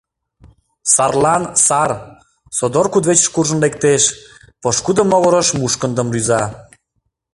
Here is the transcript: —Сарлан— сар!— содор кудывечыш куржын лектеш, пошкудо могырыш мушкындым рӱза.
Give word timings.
—Сарлан— 0.93 1.43
сар!— 1.65 1.89
содор 2.57 2.85
кудывечыш 2.93 3.27
куржын 3.35 3.59
лектеш, 3.65 4.03
пошкудо 4.61 5.01
могырыш 5.11 5.47
мушкындым 5.59 6.07
рӱза. 6.13 6.41